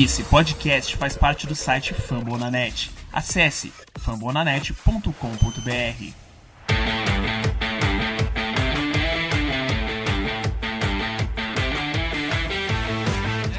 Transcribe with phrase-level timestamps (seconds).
[0.00, 2.88] Esse podcast faz parte do site Fambonanet.
[3.12, 5.10] Acesse fambonanet.com.br.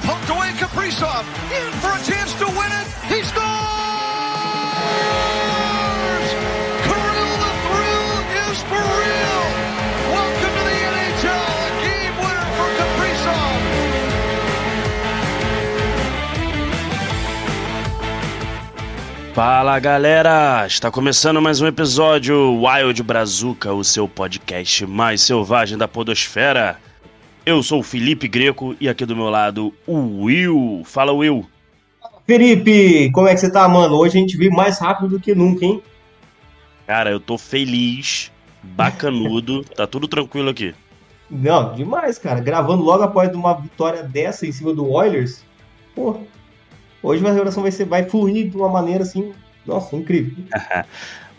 [0.02, 1.25] Poked away Kaprizov.
[1.52, 2.87] In for a chance to win it.
[3.13, 3.69] He scores!
[19.42, 20.68] Fala galera!
[20.68, 26.78] Está começando mais um episódio Wild Brazuca, o seu podcast mais selvagem da Podosfera.
[27.46, 30.82] Eu sou o Felipe Greco e aqui do meu lado o Will.
[30.84, 31.48] Fala Will!
[32.28, 33.96] Felipe, como é que você tá, mano?
[33.96, 35.82] Hoje a gente veio mais rápido do que nunca, hein?
[36.86, 38.30] Cara, eu tô feliz,
[38.62, 40.76] bacanudo, tá tudo tranquilo aqui.
[41.32, 42.42] Não, demais, cara.
[42.42, 45.46] Gravando logo após uma vitória dessa em cima do Oilers.
[45.96, 46.18] Pô,
[47.02, 49.34] hoje a oração vai, ser, vai fluir de uma maneira assim,
[49.66, 50.33] nossa, incrível.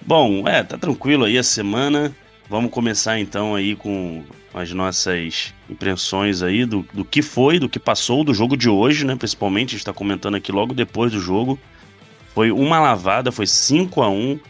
[0.06, 2.14] Bom, é, tá tranquilo aí a semana.
[2.48, 7.78] Vamos começar então aí com as nossas impressões aí do, do que foi, do que
[7.78, 9.14] passou do jogo de hoje, né?
[9.14, 11.58] Principalmente, a gente tá comentando aqui logo depois do jogo.
[12.34, 14.40] Foi uma lavada, foi 5 a 1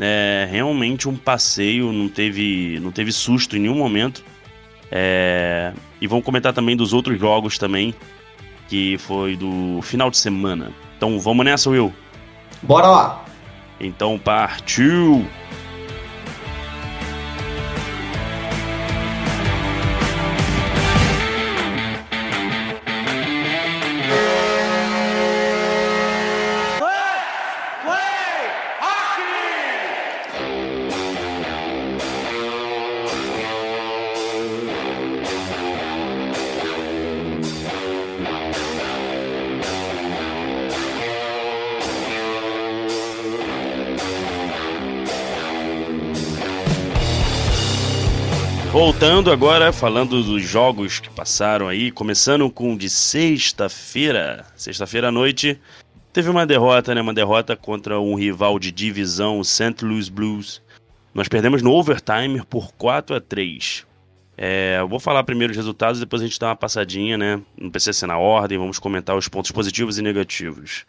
[0.00, 4.24] é, realmente um passeio, não teve, não teve susto em nenhum momento.
[4.90, 7.94] É, e vamos comentar também dos outros jogos também,
[8.68, 10.70] que foi do final de semana.
[10.96, 11.92] Então vamos nessa, Will.
[12.62, 13.24] Bora lá!
[13.80, 15.26] Então partiu!
[48.94, 54.46] Voltando agora, falando dos jogos que passaram aí, começando com de sexta-feira.
[54.54, 55.60] Sexta-feira à noite,
[56.12, 57.00] teve uma derrota, né?
[57.00, 59.84] Uma derrota contra um rival de divisão, o St.
[59.84, 60.62] Louis Blues.
[61.12, 63.84] Nós perdemos no overtime por 4 a 3
[64.36, 67.40] é, eu vou falar primeiro os resultados, depois a gente dá uma passadinha, né?
[67.70, 70.84] Precisa ser na ordem, vamos comentar os pontos positivos e negativos.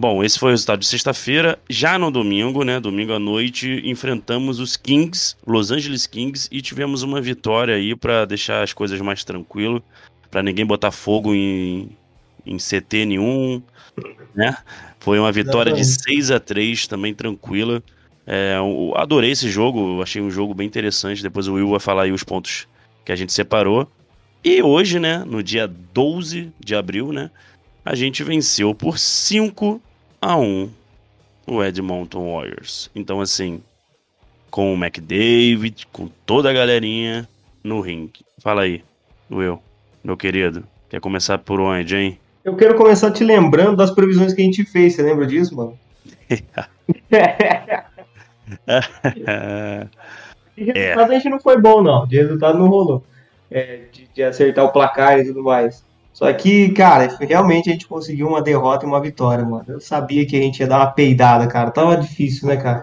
[0.00, 1.58] Bom, esse foi o resultado de sexta-feira.
[1.68, 2.78] Já no domingo, né?
[2.78, 8.24] Domingo à noite, enfrentamos os Kings, Los Angeles Kings, e tivemos uma vitória aí para
[8.24, 9.82] deixar as coisas mais tranquilo,
[10.30, 11.90] para ninguém botar fogo em,
[12.46, 13.60] em CT nenhum,
[14.36, 14.56] né?
[15.00, 17.82] Foi uma vitória de 6 a 3 também tranquila.
[18.24, 18.54] É,
[18.94, 21.24] adorei esse jogo, achei um jogo bem interessante.
[21.24, 22.68] Depois o Will vai falar aí os pontos
[23.04, 23.90] que a gente separou.
[24.44, 27.32] E hoje, né, no dia 12 de abril, né,
[27.84, 29.82] a gente venceu por 5
[30.20, 30.70] a 1
[31.46, 32.90] o Edmonton Warriors.
[32.94, 33.62] Então, assim,
[34.50, 37.28] com o McDavid, com toda a galerinha
[37.62, 38.24] no ringue.
[38.42, 38.84] Fala aí,
[39.30, 39.60] Will,
[40.02, 40.64] meu querido.
[40.88, 42.18] Quer começar por onde, hein?
[42.44, 45.78] Eu quero começar te lembrando das previsões que a gente fez, você lembra disso, mano?
[50.58, 52.06] De resultado a gente não foi bom, não.
[52.06, 53.04] De resultado não rolou.
[53.50, 55.84] É, de, de acertar o placar e tudo mais.
[56.18, 59.64] Só que, cara, realmente a gente conseguiu uma derrota e uma vitória, mano.
[59.68, 61.70] Eu sabia que a gente ia dar uma peidada, cara.
[61.70, 62.82] Tava difícil, né, cara?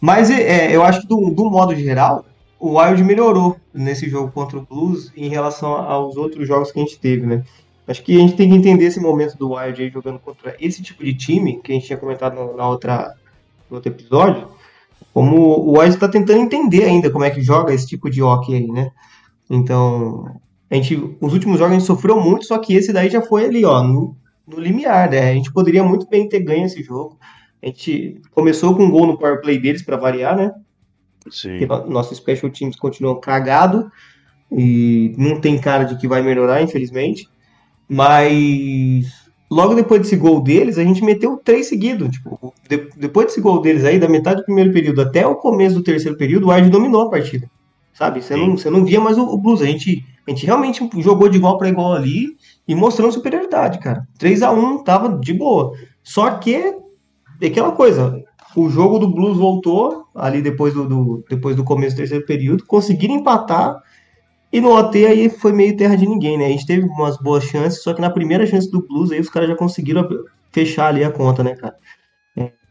[0.00, 2.26] Mas é, eu acho que do, do modo geral,
[2.58, 6.82] o Wild melhorou nesse jogo contra o Blues em relação aos outros jogos que a
[6.82, 7.44] gente teve, né?
[7.86, 10.82] Acho que a gente tem que entender esse momento do Wild aí jogando contra esse
[10.82, 13.14] tipo de time, que a gente tinha comentado no, na outra,
[13.70, 14.48] no outro episódio,
[15.12, 18.56] como o Wild está tentando entender ainda como é que joga esse tipo de hockey
[18.56, 18.90] aí, né?
[19.48, 20.40] Então,
[20.74, 23.44] a gente, os últimos jogos a gente sofreu muito, só que esse daí já foi
[23.44, 25.30] ali, ó, no, no limiar, né?
[25.30, 27.16] A gente poderia muito bem ter ganho esse jogo.
[27.62, 30.52] A gente começou com um gol no power play deles para variar, né?
[31.30, 31.50] Sim.
[31.50, 33.90] Porque no- nossos special teams continuam cagado
[34.50, 37.28] e não tem cara de que vai melhorar, infelizmente.
[37.88, 39.06] Mas
[39.50, 42.10] logo depois desse gol deles, a gente meteu três seguidos.
[42.10, 45.76] Tipo, de- depois desse gol deles aí, da metade do primeiro período até o começo
[45.76, 47.48] do terceiro período, o Wild dominou a partida.
[47.94, 48.22] Sabe?
[48.22, 49.62] Você não, você não via mais o, o Blues.
[49.62, 52.36] A gente, a gente realmente jogou de igual para igual ali
[52.68, 54.06] e mostrando superioridade, cara.
[54.18, 55.72] 3 a 1 tava de boa.
[56.02, 58.22] Só que é aquela coisa,
[58.56, 62.64] o jogo do Blues voltou ali depois do, do- depois do começo do terceiro período,
[62.66, 63.76] conseguiram empatar
[64.52, 66.46] e no OT aí foi meio terra de ninguém, né?
[66.46, 69.28] A gente teve umas boas chances, só que na primeira chance do Blues aí os
[69.28, 70.08] caras já conseguiram
[70.52, 71.74] fechar ali a conta, né, cara?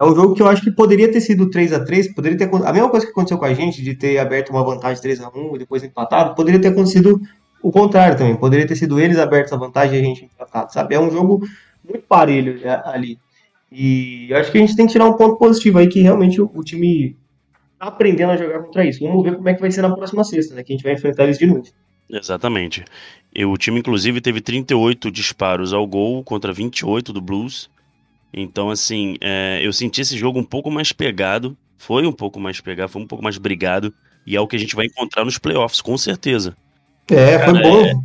[0.04, 2.38] É é um jogo que eu acho que poderia ter sido 3 a 3 poderia
[2.38, 5.22] ter a mesma coisa que aconteceu com a gente, de ter aberto uma vantagem 3
[5.22, 7.22] a 1 e depois empatado, poderia ter acontecido
[7.62, 10.96] o contrário também, poderia ter sido eles abertos a vantagem e a gente empatado, sabe?
[10.96, 11.48] É um jogo
[11.88, 13.18] muito parelho né, ali.
[13.72, 16.52] E acho que a gente tem que tirar um ponto positivo aí, que realmente o,
[16.54, 17.16] o time
[17.80, 19.00] tá aprendendo a jogar contra isso.
[19.00, 20.64] Vamos ver como é que vai ser na próxima sexta, né?
[20.64, 21.64] Que a gente vai enfrentar eles de novo.
[22.10, 22.84] Exatamente.
[23.34, 27.70] E o time, inclusive, teve 38 disparos ao gol contra 28 do Blues.
[28.34, 31.56] Então, assim, é, eu senti esse jogo um pouco mais pegado.
[31.78, 33.94] Foi um pouco mais pegado, foi um pouco mais brigado.
[34.26, 36.56] E é o que a gente vai encontrar nos playoffs, com certeza.
[37.12, 37.80] É, Cara, foi bom.
[37.82, 37.96] é-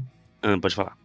[0.43, 0.97] Ah, pode falar.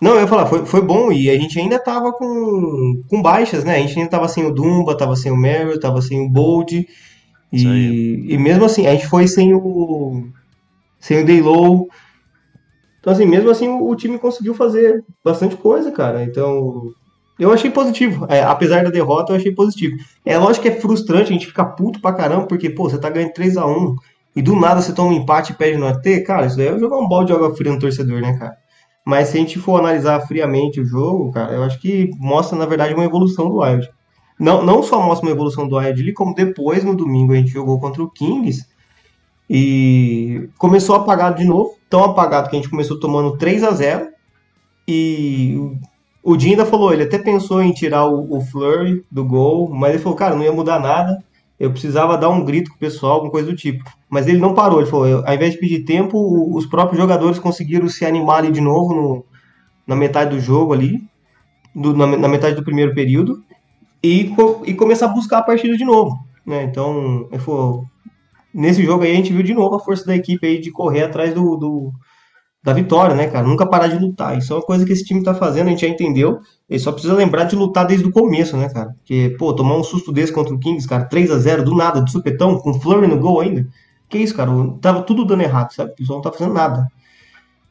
[0.00, 3.64] Não, eu ia falar, foi, foi bom e a gente ainda tava com, com baixas,
[3.64, 3.76] né?
[3.76, 6.86] A gente ainda tava sem o Dumba, tava sem o Merrill, tava sem o Bold.
[7.52, 10.26] E, e mesmo assim, a gente foi sem o
[10.98, 11.88] sem o Daylow.
[12.98, 16.24] Então, assim, mesmo assim, o, o time conseguiu fazer bastante coisa, cara.
[16.24, 16.92] Então,
[17.38, 18.26] eu achei positivo.
[18.28, 19.96] É, apesar da derrota, eu achei positivo.
[20.24, 23.10] É lógico que é frustrante, a gente fica puto pra caramba, porque, pô, você tá
[23.10, 23.96] ganhando 3 a 1
[24.36, 26.20] e do nada você toma um empate e perde no AT.
[26.26, 28.56] Cara, isso daí é jogar um balde de água fria no torcedor, né, cara?
[29.04, 32.66] Mas se a gente for analisar friamente o jogo, cara, eu acho que mostra, na
[32.66, 33.90] verdade, uma evolução do Wild.
[34.38, 37.78] Não, não só mostra uma evolução do Wild como depois, no domingo, a gente jogou
[37.78, 38.66] contra o Kings
[39.48, 41.76] e começou apagado de novo.
[41.88, 44.08] Tão apagado que a gente começou tomando 3 a 0
[44.88, 45.58] E
[46.24, 49.90] o Jim ainda falou, ele até pensou em tirar o, o Flurry do gol, mas
[49.94, 51.22] ele falou, cara, não ia mudar nada.
[51.60, 53.84] Eu precisava dar um grito com o pessoal, alguma coisa do tipo.
[54.10, 57.88] Mas ele não parou, ele falou, ao invés de pedir tempo, os próprios jogadores conseguiram
[57.88, 59.24] se animar ali de novo no-
[59.86, 61.00] na metade do jogo ali,
[61.74, 63.42] do- na, na metade do primeiro período,
[64.02, 64.34] e,
[64.66, 66.18] e começar a buscar a partida de novo.
[66.44, 66.64] Né?
[66.64, 67.84] Então, ele falou,
[68.52, 71.02] nesse jogo aí a gente viu de novo a força da equipe aí de correr
[71.04, 71.92] atrás do, do-
[72.64, 73.46] da vitória, né, cara?
[73.46, 74.38] Nunca parar de lutar.
[74.38, 76.40] Isso é uma coisa que esse time tá fazendo, a gente já entendeu.
[76.68, 78.94] Ele só precisa lembrar de lutar desde o começo, né, cara?
[78.96, 82.00] Porque, pô, tomar um susto desse contra o Kings, cara, 3 a 0 do nada,
[82.00, 83.68] de supetão, com Flurry no gol ainda.
[84.08, 84.50] Que isso, cara?
[84.80, 85.92] Tava tudo dando errado, sabe?
[85.92, 86.88] O pessoal não tá fazendo nada.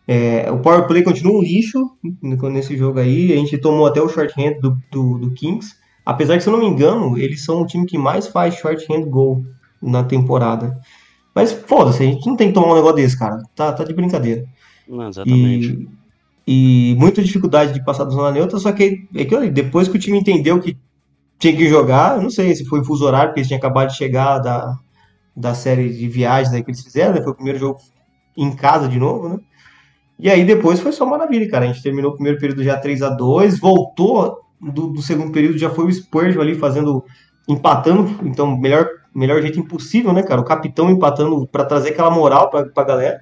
[0.07, 1.89] É, o power play continua um lixo
[2.21, 3.33] nesse jogo aí.
[3.33, 5.73] A gente tomou até o short hand do, do, do Kings.
[6.05, 8.85] Apesar que, se eu não me engano, eles são o time que mais faz short
[8.93, 9.43] hand goal
[9.81, 10.79] na temporada.
[11.33, 13.41] Mas foda-se, a gente não tem que tomar um negócio desse, cara.
[13.55, 14.45] Tá, tá de brincadeira.
[14.87, 15.87] Exatamente.
[16.45, 19.97] E, e muita dificuldade de passar da zona neutra, só que é que depois que
[19.97, 20.77] o time entendeu que
[21.39, 24.39] tinha que jogar, não sei se foi fuso horário, porque eles tinham acabado de chegar
[24.39, 24.77] da,
[25.35, 27.21] da série de viagens aí que eles fizeram, né?
[27.21, 27.79] Foi o primeiro jogo
[28.37, 29.39] em casa de novo, né?
[30.19, 31.65] E aí depois foi só maravilha, cara.
[31.65, 35.57] A gente terminou o primeiro período já 3 a 2 voltou do, do segundo período,
[35.57, 37.03] já foi o Spurgeon ali fazendo,
[37.47, 40.39] empatando, então melhor, melhor jeito impossível, né, cara?
[40.39, 43.21] O capitão empatando pra trazer aquela moral pra, pra galera.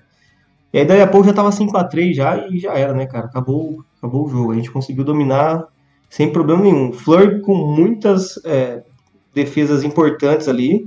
[0.74, 3.26] E aí daí a pouco já tava 5x3 já e já era, né, cara?
[3.26, 4.52] Acabou, acabou o jogo.
[4.52, 5.66] A gente conseguiu dominar
[6.10, 6.94] sem problema nenhum.
[6.94, 8.84] Fleur com muitas é,
[9.34, 10.86] defesas importantes ali.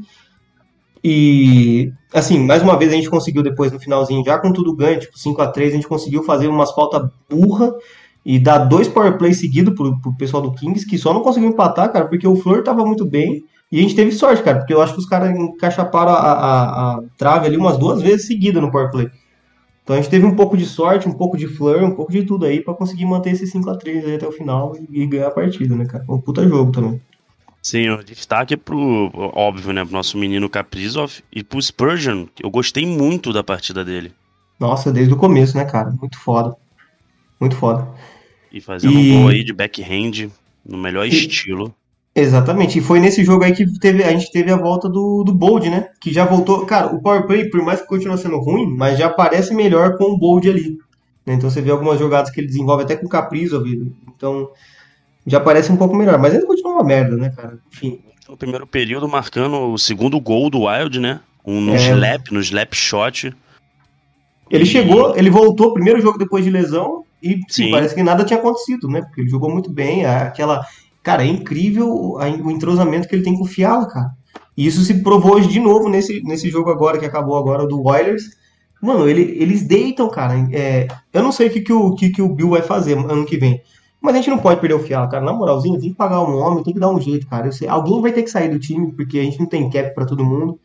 [1.02, 5.00] E, assim, mais uma vez a gente conseguiu depois no finalzinho, já com tudo ganho,
[5.00, 7.74] tipo 5x3, a gente conseguiu fazer umas faltas burra
[8.24, 11.50] e dar dois power play seguidos pro, pro pessoal do Kings, que só não conseguiu
[11.50, 13.44] empatar, cara, porque o Fleur tava muito bem.
[13.70, 16.94] E a gente teve sorte, cara, porque eu acho que os caras encaixaparam a, a,
[16.94, 19.10] a trave ali umas duas vezes seguidas no power play.
[19.84, 22.24] Então a gente teve um pouco de sorte, um pouco de flare, um pouco de
[22.24, 25.76] tudo aí pra conseguir manter esse 5x3 aí até o final e, ganhar a partida,
[25.76, 26.02] né, cara?
[26.08, 27.00] Um puta jogo também.
[27.62, 32.50] Sim, o destaque pro, óbvio, né, pro nosso menino Kaprizov e pro Spurgeon, que eu
[32.50, 34.12] gostei muito da partida dele.
[34.58, 35.90] Nossa, desde o começo, né, cara?
[35.90, 36.56] Muito foda.
[37.38, 37.86] Muito foda.
[38.52, 40.30] E fazendo E- um gol aí de backhand,
[40.64, 41.74] no melhor E- estilo.
[42.14, 42.78] Exatamente.
[42.78, 45.68] E foi nesse jogo aí que teve, a gente teve a volta do, do Bold,
[45.68, 45.88] né?
[46.00, 46.64] Que já voltou.
[46.64, 50.04] Cara, o power play, por mais que continue sendo ruim, mas já parece melhor com
[50.04, 50.78] o Bold ali.
[51.26, 51.34] né?
[51.34, 53.64] Então você vê algumas jogadas que ele desenvolve até com o Caprizo,
[54.14, 54.48] então
[55.26, 56.16] já parece um pouco melhor.
[56.18, 57.58] Mas ainda continua uma merda, né, cara?
[57.72, 57.98] Enfim.
[58.28, 61.20] No primeiro período, marcando o segundo gol do Wild, né?
[61.44, 61.78] Um no É.
[61.78, 63.34] slap, no slap shot.
[64.48, 67.70] Ele chegou, ele voltou, primeiro jogo depois de lesão, e sim, Sim.
[67.70, 69.00] parece que nada tinha acontecido, né?
[69.02, 70.64] Porque ele jogou muito bem, aquela.
[71.04, 74.10] Cara, é incrível o entrosamento que ele tem com o Fiala, cara.
[74.56, 77.82] E isso se provou hoje de novo nesse, nesse jogo agora, que acabou agora, do
[77.86, 78.24] Oilers.
[78.82, 80.34] Mano, ele- eles deitam, cara.
[80.52, 83.26] É, eu não sei o que, que, o, que, que o Bill vai fazer ano
[83.26, 83.60] que vem.
[84.00, 85.24] Mas a gente não pode perder o Fiala, cara.
[85.24, 87.52] Na moralzinha, tem que pagar um homem, tem que dar um jeito, cara.
[87.52, 90.06] Sei, alguém vai ter que sair do time, porque a gente não tem cap pra
[90.06, 90.58] todo mundo.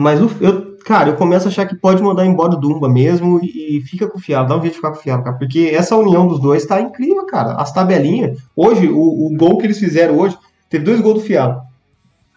[0.00, 3.40] Mas o- eu, cara, eu começo a achar que pode mandar embora o Dumba mesmo
[3.42, 5.36] e, e fica com o Fialo, dá um jeito de ficar com o Fialo, cara.
[5.36, 7.54] Porque essa união dos dois tá incrível, cara.
[7.54, 8.38] As tabelinhas.
[8.56, 10.36] Hoje, o, o gol que eles fizeram hoje,
[10.68, 11.60] teve dois gols do Fialo.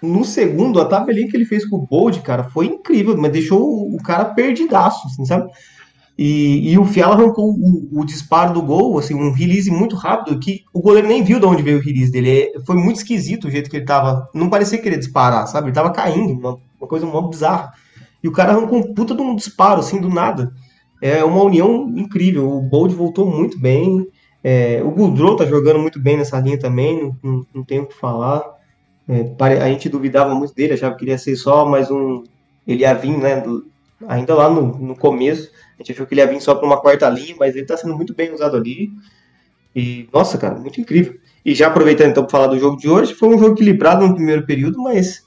[0.02, 3.62] No segundo, a tabelinha que ele fez com o Bold, cara, foi incrível, mas deixou
[3.62, 5.50] o, o cara perdidaço, assim, sabe?
[6.18, 10.40] E, e o Fiala arrancou o, o disparo do gol, assim, um release muito rápido,
[10.40, 12.30] que o goleiro nem viu de onde veio o release dele.
[12.30, 14.30] É, Foi muito esquisito o jeito que ele tava.
[14.34, 15.68] Não parecia querer disparar, sabe?
[15.68, 17.74] Ele tava caindo, uma, coisa mó bizarra.
[18.22, 20.54] E o cara arrancou um puta de um disparo, assim, do nada.
[21.02, 22.50] É uma união incrível.
[22.50, 24.08] O Bold voltou muito bem.
[24.44, 27.96] É, o Goudreau tá jogando muito bem nessa linha também, não, não, tenho o que
[27.96, 28.44] falar.
[29.08, 32.24] É, a gente duvidava muito dele, achava que ele ia ser só mais um.
[32.68, 33.40] Ele ia vir, né?
[33.40, 33.66] do-
[34.08, 36.80] ainda lá no, no começo, a gente achou que ele ia vir só para uma
[36.80, 38.92] quarta linha, mas ele tá sendo muito bem usado ali.
[39.76, 41.16] E, nossa, cara, muito incrível.
[41.46, 44.16] E já aproveitando então para falar do jogo de hoje, foi um jogo equilibrado no
[44.16, 45.24] primeiro período, mas.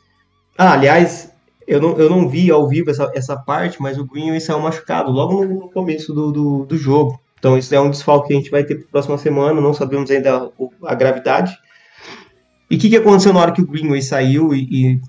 [0.56, 1.30] Ah, aliás,
[1.66, 5.11] eu não, eu não vi ao vivo essa, essa parte, mas o Greenway saiu machucado
[5.11, 7.20] logo no, no começo do, do, do jogo.
[7.38, 10.11] Então isso é um desfalque que a gente vai ter para próxima semana, não sabemos
[10.11, 11.56] ainda o- a gravidade.
[12.70, 15.00] E o que, que aconteceu na hora que o Greenway saiu e, e,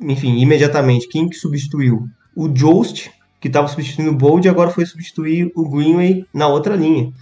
[0.00, 2.06] enfim, imediatamente, quem que substituiu?
[2.34, 7.12] O Jost, que estava substituindo o Bold, agora foi substituir o Greenway na outra linha.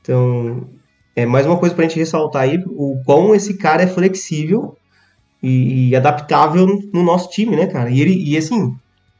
[0.00, 0.68] Então,
[1.16, 4.76] é mais uma coisa para a gente ressaltar aí, o quão esse cara é flexível
[5.42, 7.90] e, e adaptável no nosso time, né, cara?
[7.90, 8.74] E, ele, e assim,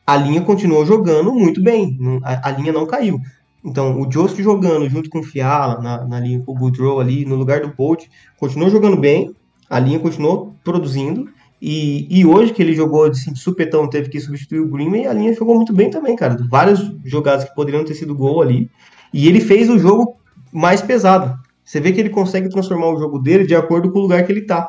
[0.07, 3.21] a linha continuou jogando muito bem, a, a linha não caiu.
[3.65, 7.25] Então, o Jost jogando junto com o Fiala, na, na linha com o Goodrow ali,
[7.25, 9.35] no lugar do Bolt, continuou jogando bem,
[9.71, 11.29] a linha continuou produzindo,
[11.61, 15.13] e, e hoje que ele jogou assim, de supetão, teve que substituir o Greenway, a
[15.13, 16.37] linha jogou muito bem também, cara.
[16.51, 18.69] Várias jogadas que poderiam ter sido gol ali,
[19.15, 20.17] e ele fez o jogo
[20.53, 21.39] mais pesado.
[21.65, 24.33] Você vê que ele consegue transformar o jogo dele de acordo com o lugar que
[24.33, 24.69] ele tá.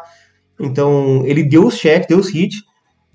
[0.60, 2.64] Então, ele deu os check, deu os hits,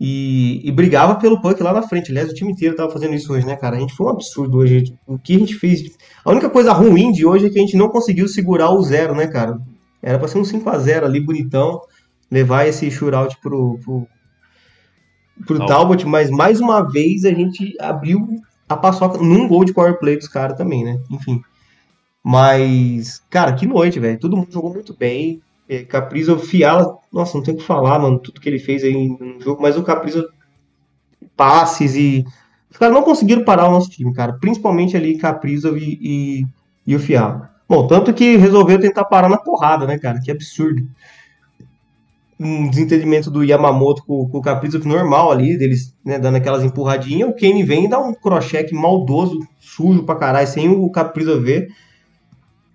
[0.01, 2.11] e, e brigava pelo puck lá na frente.
[2.11, 3.77] Aliás, o time inteiro tava fazendo isso hoje, né, cara?
[3.77, 4.95] A gente foi um absurdo hoje.
[5.07, 5.83] O que a gente fez.
[6.25, 9.15] A única coisa ruim de hoje é que a gente não conseguiu segurar o zero,
[9.15, 9.59] né, cara?
[10.01, 11.81] Era pra ser um 5x0 ali, bonitão.
[12.31, 14.07] Levar esse shootout pro, pro,
[15.47, 15.69] pro Talbot.
[15.69, 18.29] Talbot, mas mais uma vez a gente abriu
[18.69, 21.01] a paçoca num gol de power play dos caras também, né?
[21.11, 21.41] Enfim.
[22.23, 24.19] Mas, cara, que noite, velho.
[24.19, 25.41] Todo mundo jogou muito bem.
[25.69, 29.09] É, Caprizo, Fiala, nossa, não tem o que falar, mano, tudo que ele fez aí
[29.09, 30.27] no jogo, mas o Caprizo,
[31.37, 32.25] passes e.
[32.71, 34.35] Os caras não conseguiram parar o nosso time, cara.
[34.35, 36.47] Principalmente ali Caprizo e, e,
[36.87, 37.51] e o Fiala.
[37.69, 40.21] Bom, tanto que resolveu tentar parar na porrada, né, cara?
[40.21, 40.83] Que absurdo.
[42.41, 47.29] Um desentendimento do Yamamoto com, com o Caprizo normal ali, deles né, dando aquelas empurradinhas.
[47.29, 51.69] O Kane vem e dá um crochê maldoso, sujo pra caralho, sem o Caprizo ver.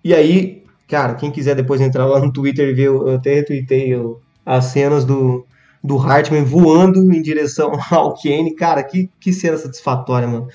[0.02, 3.94] E aí, cara, quem quiser depois entrar lá no Twitter e ver, eu até retuitei
[3.96, 5.46] o- as cenas do,
[5.82, 8.54] do Hartman voando em direção ao Kane.
[8.54, 10.48] Cara, que, que cena satisfatória, mano.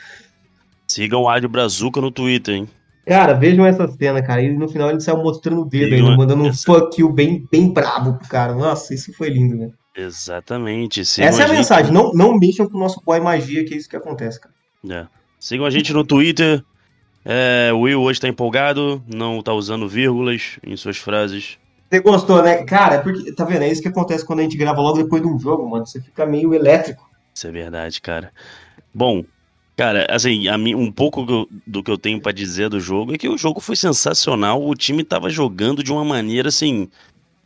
[0.88, 2.70] Sigam o Ádio Brazuca no Twitter, hein?
[3.08, 4.42] Cara, vejam essa cena, cara.
[4.42, 7.48] E no final ele saiu mostrando o dedo ainda, mandando um essa- fuck you bem,
[7.52, 8.54] bem brabo pro cara.
[8.54, 9.70] Nossa, isso foi lindo, né?
[9.96, 11.04] Exatamente.
[11.06, 11.92] Sigam Essa é a gente- mensagem.
[11.92, 14.54] Não, não mexam com o nosso boy magia, que é isso que acontece, cara.
[14.90, 15.08] É.
[15.40, 16.64] Sigam a gente no Twitter.
[17.24, 21.58] É, o Will hoje tá empolgado, não tá usando vírgulas em suas frases.
[21.90, 22.64] Você gostou, né?
[22.64, 23.64] Cara, é porque, tá vendo?
[23.64, 25.86] É isso que acontece quando a gente grava logo depois de um jogo, mano.
[25.86, 27.10] Você fica meio elétrico.
[27.34, 28.32] Isso é verdade, cara.
[28.94, 29.24] Bom,
[29.76, 33.18] cara, assim, a mim, um pouco do, que eu tenho pra dizer do jogo é
[33.18, 34.64] que o jogo foi sensacional.
[34.64, 36.90] O time tava jogando de uma maneira assim.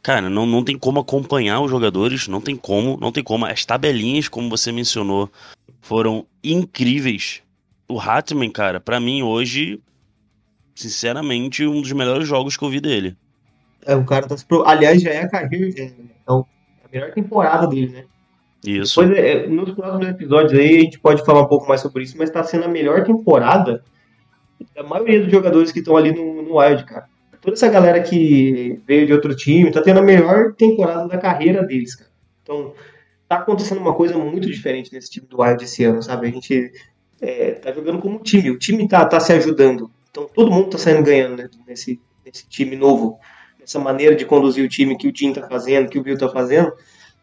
[0.02, 3.46] Cara, não, não tem como acompanhar os jogadores, não tem como, não tem como.
[3.46, 5.32] As tabelinhas, como você mencionou,
[5.80, 7.42] foram incríveis.
[7.88, 9.80] O Hatman, cara, pra mim hoje,
[10.76, 13.16] sinceramente, um dos melhores jogos que eu vi dele.
[13.86, 14.64] É, o cara tá se pro...
[14.66, 15.68] Aliás, já é a carreira.
[15.82, 15.92] É,
[16.28, 16.46] é o-
[16.84, 18.04] a melhor temporada dele, né?
[18.66, 19.02] Isso.
[19.02, 22.18] Depois, é, nos próximos episódios aí, a gente pode falar um pouco mais sobre isso,
[22.18, 23.84] mas tá sendo a melhor temporada
[24.74, 27.08] da maioria dos jogadores que estão ali no, no Wild, cara.
[27.42, 31.62] Toda essa galera que veio de outro time tá tendo a melhor temporada da carreira
[31.62, 32.10] deles, cara.
[32.42, 32.74] Então,
[33.28, 36.28] tá acontecendo uma coisa muito diferente nesse time do Wild esse ano, sabe?
[36.28, 36.72] A gente
[37.24, 39.90] é, tá jogando como time, o time tá, tá se ajudando.
[40.12, 43.18] Então, todo mundo tá saindo ganhando né, nesse, nesse time novo,
[43.58, 46.28] nessa maneira de conduzir o time que o Jim tá fazendo, que o Bill tá
[46.28, 46.74] fazendo.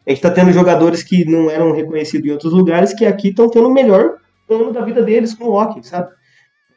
[0.05, 3.47] A gente tá tendo jogadores que não eram reconhecidos em outros lugares que aqui estão
[3.47, 4.17] tendo o melhor
[4.49, 6.11] ano da vida deles com o hockey, sabe?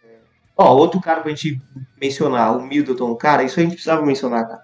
[0.04, 0.18] É,
[0.54, 1.58] Ó, outro cara pra gente
[1.98, 4.62] mencionar, o Middleton, cara, isso a gente precisava mencionar, cara.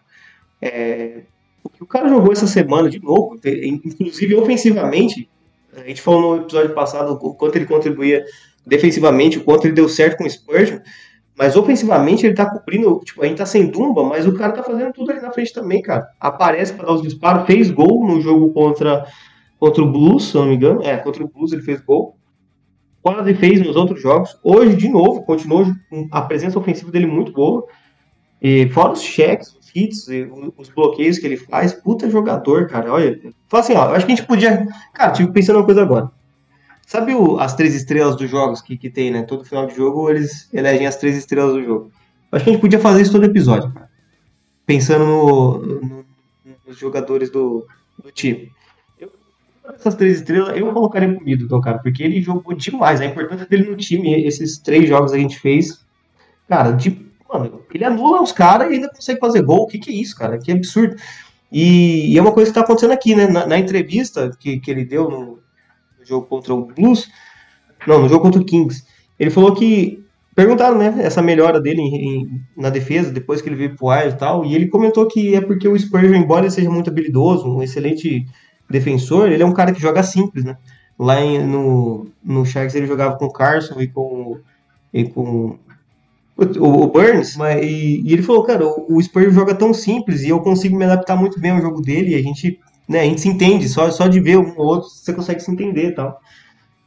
[0.61, 1.23] É,
[1.65, 5.31] o que o cara jogou essa semana de novo, inclusive ofensivamente,
[5.75, 8.25] a gente falou no episódio passado o quanto ele contribuía
[8.67, 10.81] defensivamente, o quanto ele deu certo com o Spurgeon,
[11.41, 14.63] mas ofensivamente ele tá cobrindo, tipo, a gente tá sem Dumba, mas o cara tá
[14.63, 16.07] fazendo tudo ali na frente também, cara.
[16.21, 19.07] Aparece pra dar os disparos, fez gol no jogo contra,
[19.59, 20.83] contra o Blues, se eu não me engano.
[20.83, 22.19] É, contra o Blues ele fez gol.
[23.01, 24.39] Quase fez nos outros jogos.
[24.45, 25.65] Hoje, de novo, continuou
[26.11, 27.65] a presença ofensiva dele muito boa.
[28.43, 30.09] E fora os cheques, os hits,
[30.59, 32.93] os bloqueios que ele faz, puta jogador, cara.
[32.93, 33.19] Olha,
[33.51, 34.67] assim, ó, acho que a gente podia.
[34.93, 36.11] Cara, tive pensando uma coisa agora.
[36.91, 39.23] Sabe o- as três estrelas dos jogos que, que tem, né?
[39.23, 41.93] Todo final de jogo eles elegem as três estrelas do jogo.
[42.33, 43.89] Acho que a gente podia fazer isso todo episódio, cara.
[44.67, 46.05] Pensando no- no-
[46.67, 47.65] nos jogadores do,
[48.03, 48.51] do time.
[48.99, 49.09] Eu,
[49.73, 53.01] essas três estrelas, eu colocaria pro Middleton, cara, porque ele jogou demais.
[53.01, 55.85] A importância dele no time, esses três jogos que a gente fez,
[56.49, 59.61] cara, de, mano, ele anula os caras e ainda consegue fazer gol.
[59.63, 60.39] O que, que é isso, cara?
[60.39, 60.97] Que absurdo.
[61.53, 63.29] E, e é uma coisa que tá acontecendo aqui, né?
[63.29, 65.40] Na, na entrevista que, que ele deu no
[66.11, 67.11] jogo contra o Blues,
[67.87, 68.85] não, no jogo contra o Kings,
[69.19, 73.57] ele falou que perguntaram, né, essa melhora dele em, em, na defesa, depois que ele
[73.57, 76.51] veio pro Wild e tal, e ele comentou que é porque o Spurgeon, embora ele
[76.51, 78.27] seja muito habilidoso, um excelente
[78.69, 80.57] defensor, ele é um cara que joga simples, né?
[80.99, 84.39] Lá em, no, no Sharks ele jogava com o Carson e com,
[84.93, 85.59] e com
[86.37, 90.29] o, o Burns, mas, e, e, ele falou, cara, o, o joga tão simples e
[90.29, 92.59] eu consigo me adaptar muito bem ao jogo dele e a gente,
[92.91, 95.49] né, a gente se entende, só, só de ver um ou outro você consegue se
[95.49, 96.21] entender e tal.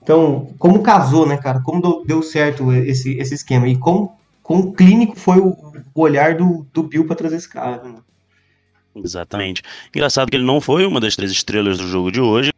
[0.02, 1.62] Então, como casou, né, cara?
[1.62, 5.56] Como deu certo esse, esse esquema e como, como clínico foi o,
[5.96, 7.82] o olhar do, do Bill para trazer esse cara.
[7.82, 7.96] Né?
[8.98, 9.64] Exatamente.
[9.96, 12.52] Engraçado que ele não foi uma das três estrelas do jogo de hoje.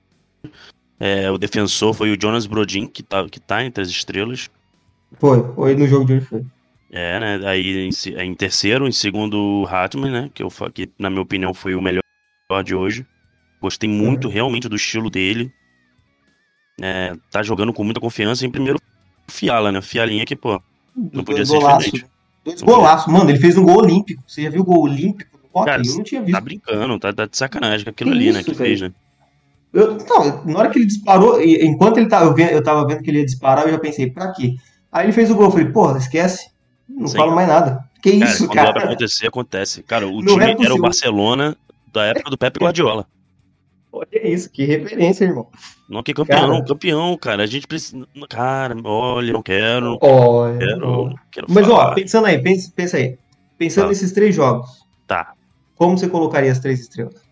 [1.00, 4.50] É, o defensor foi o Jonas Brodin, que tá, que tá entre as estrelas.
[5.20, 6.44] Foi, foi no jogo de hoje foi.
[6.92, 7.48] É, né?
[7.48, 10.32] Aí em, em terceiro, em segundo o Hartman, né?
[10.34, 12.02] Que, eu, que na minha opinião foi o melhor
[12.64, 13.06] de hoje.
[13.66, 15.52] Gostei muito realmente do estilo dele.
[16.80, 18.46] É, tá jogando com muita confiança.
[18.46, 18.80] Em primeiro,
[19.28, 19.82] Fiala, né?
[19.82, 20.62] Fialinha que, pô,
[20.96, 22.06] não podia ser diferente.
[22.44, 23.28] Dois golaços, mano.
[23.28, 24.22] Ele fez um gol olímpico.
[24.28, 26.36] Você já viu o gol olímpico do Cara, eu não tinha visto.
[26.36, 28.56] Tá brincando, tá, tá de sacanagem com aquilo que ali, né, isso, né?
[28.56, 28.70] Que véio?
[28.70, 28.92] fez, né?
[29.74, 33.10] Eu, não, na hora que ele disparou, enquanto ele tava, eu, eu tava vendo que
[33.10, 34.56] ele ia disparar, eu já pensei, pra quê?
[34.92, 36.52] Aí ele fez o gol, eu falei, porra, esquece.
[36.88, 37.18] Não Sim.
[37.18, 37.84] falo mais nada.
[38.00, 38.74] Que cara, isso, cara?
[38.74, 39.82] Quando acontecer, acontece.
[39.82, 41.58] Cara, o não time é era o Barcelona
[41.92, 43.08] da época do Pepe Guardiola.
[43.96, 45.48] Olha isso, que referência, irmão.
[45.88, 47.44] Não, que campeão, cara, campeão, cara.
[47.44, 48.06] A gente precisa.
[48.30, 49.98] Cara, olha, não quero.
[50.02, 51.92] Olha, quero, quero Mas, falar.
[51.92, 53.18] ó, pensando aí, pensa, pensa aí.
[53.58, 53.90] Pensando tá.
[53.90, 54.86] nesses três jogos.
[55.08, 55.34] Tá.
[55.76, 57.24] Como você colocaria as três estrelas?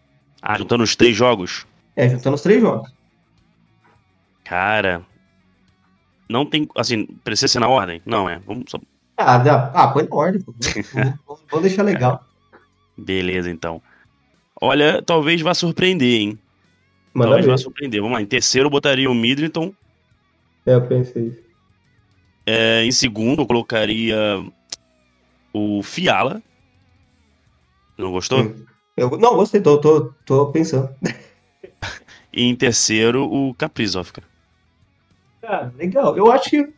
[0.42, 1.68] Ah, juntando os três jogos?
[1.98, 2.90] É, juntando os três jogos.
[4.46, 5.06] Cara.
[6.30, 6.66] Não tem.
[6.78, 8.02] Assim, precisa ser na ordem?
[8.06, 8.40] Não, é.
[8.48, 8.80] Vamos só.
[9.18, 9.70] Ah, dá.
[9.74, 10.42] ah põe na ordem.
[11.26, 12.24] Vamos deixar legal.
[12.98, 13.82] Beleza, então.
[14.62, 16.40] Olha, talvez vá surpreender, hein?
[17.14, 18.02] Manda talvez vá surpreender.
[18.02, 18.22] Vamos lá.
[18.22, 19.74] Em terceiro, eu botaria o Middleton.
[20.66, 21.44] É, eu pensei isso.
[22.46, 24.44] É, em segundo, eu colocaria
[25.54, 26.42] o Fiala.
[27.98, 28.54] Não gostou?
[28.98, 30.90] Eu, não, gostei, tô, tô, tô pensando.
[32.34, 34.28] e em terceiro, o Kaprizov, cara.
[35.42, 36.18] Cara, legal.
[36.18, 36.74] Eu acho que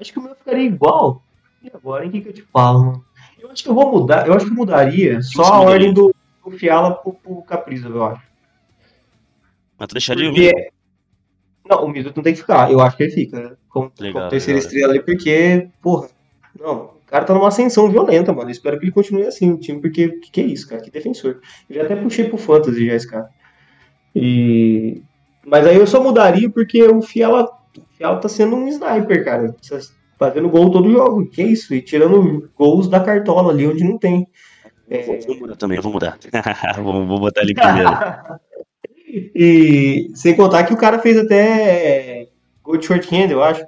[0.00, 1.22] acho que o meu ficaria igual.
[1.62, 3.04] E agora, em que, que eu te falo, mano?
[3.38, 6.14] Eu acho que eu vou mudar, eu acho que eu mudaria só a ordem do,
[6.44, 7.44] do Fiala pro, pro
[7.84, 8.29] eu acho.
[9.80, 10.40] Mas tu deixaria porque...
[10.40, 10.70] o Middleton?
[11.70, 12.70] Não, o Middleton tem que ficar.
[12.70, 13.56] Eu acho que ele fica, né?
[13.70, 14.68] Como, legal, como terceira legal.
[14.68, 16.08] estrela ali, porque, porra,
[16.58, 18.50] não, o cara tá numa ascensão violenta, mano.
[18.50, 20.82] Eu espero que ele continue assim, o time, porque que, que é isso, cara?
[20.82, 21.40] Que defensor.
[21.68, 23.30] Eu já até puxei pro Fantasy já esse cara.
[24.14, 25.02] E...
[25.46, 29.56] Mas aí eu só mudaria porque o Fiala, o Fiala tá sendo um sniper, cara.
[30.18, 31.26] Fazendo gol todo jogo.
[31.30, 31.72] Que é isso?
[31.72, 34.28] E tirando gols da cartola ali onde não tem.
[34.90, 35.20] É...
[35.26, 36.18] Vou mudar também, eu vou mudar.
[36.82, 37.90] vou, vou botar ele primeiro.
[39.42, 42.28] E sem contar que o cara fez até
[42.62, 43.64] gol de shorthand, eu acho.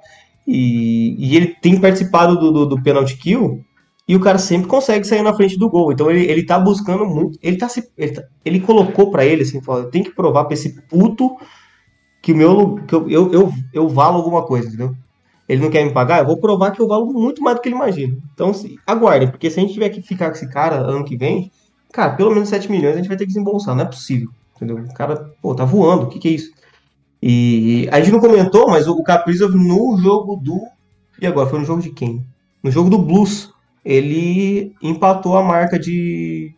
[0.47, 3.59] E, e ele tem participado do, do, do penalty kill
[4.07, 5.91] e o cara sempre consegue sair na frente do gol.
[5.91, 7.39] Então ele, ele tá buscando muito.
[7.41, 10.45] Ele, tá se, ele, tá, ele colocou para ele assim: falou, eu tenho que provar
[10.45, 11.37] pra esse puto
[12.21, 14.95] que o meu que eu, eu, eu, eu valo alguma coisa, entendeu?
[15.49, 17.69] Ele não quer me pagar, eu vou provar que eu valo muito mais do que
[17.69, 18.15] ele imagina.
[18.31, 21.17] Então se, aguardem, porque se a gente tiver que ficar com esse cara ano que
[21.17, 21.51] vem,
[21.91, 24.29] cara, pelo menos 7 milhões a gente vai ter que desembolsar, não é possível.
[24.63, 24.77] Entendeu?
[24.77, 26.51] O cara, pô, tá voando, o que, que é isso?
[27.21, 30.61] E a gente não comentou, mas o Kaprizov no jogo do.
[31.21, 31.49] E agora?
[31.49, 32.25] Foi no jogo de quem?
[32.61, 33.51] No jogo do Blues.
[33.83, 36.55] Ele empatou a marca de.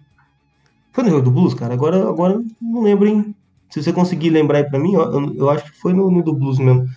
[0.91, 1.73] Foi no jogo do Blues, cara?
[1.73, 3.35] Agora, agora não lembro, hein?
[3.69, 6.33] Se você conseguir lembrar aí pra mim, eu, eu acho que foi no, no, do
[6.33, 6.87] Blues mesmo.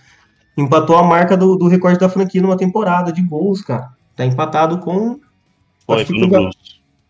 [0.55, 3.89] Empatou a marca do, do recorde da franquia numa temporada de gols, cara.
[4.15, 5.19] Tá empatado com.
[5.85, 6.55] Foi, foi no Blues.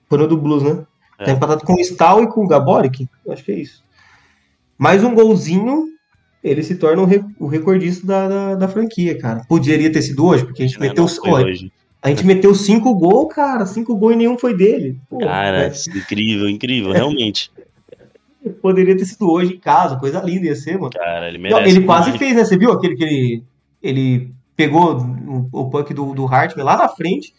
[0.08, 0.86] Foi no do Blues, né?
[1.20, 1.26] É.
[1.26, 3.08] Tá empatado com o Stahl e com o Gaborik.
[3.30, 3.84] Acho que é isso.
[4.80, 5.90] Mais um golzinho
[6.44, 7.04] ele se torna
[7.38, 9.42] o, recordista da, da, da, franquia, cara.
[9.48, 11.06] Poderia ter sido hoje, porque a gente é, meteu.
[11.26, 11.54] Olha,
[12.02, 13.66] a gente meteu cinco gols, cara.
[13.66, 14.98] Cinco gols e nenhum foi dele.
[15.10, 17.52] Pô, cara, incrível, incrível, realmente.
[18.62, 20.92] Poderia ter sido hoje em casa, coisa linda ia ser, mano.
[20.92, 21.60] Cara, ele merece.
[21.60, 22.46] Não, ele quase fez, né?
[22.46, 23.44] Você viu aquele que ele,
[23.84, 27.34] ele pegou o, o puck do, do Hartman lá na frente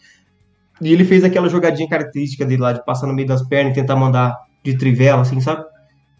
[0.79, 3.75] e ele fez aquela jogadinha característica dele lá de passar no meio das pernas e
[3.75, 5.65] tentar mandar de trivela, assim, sabe?